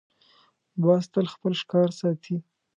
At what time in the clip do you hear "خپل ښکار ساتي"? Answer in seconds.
1.33-2.35